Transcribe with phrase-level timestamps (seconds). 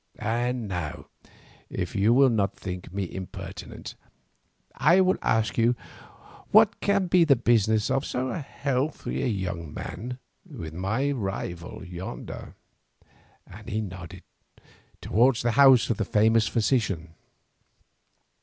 [0.17, 1.05] And now,
[1.69, 3.93] if you will not think me impertinent,
[4.75, 5.75] I will ask you
[6.49, 12.55] what can be the business of so healthy a young man with my rival yonder?"
[13.45, 14.23] And he nodded
[15.01, 17.13] towards the house of the famous physician.